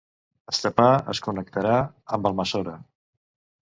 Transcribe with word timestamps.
Estepar 0.53 0.87
es 1.13 1.23
connectarà 1.27 1.79
amb 2.19 2.31
Almassora. 2.35 2.79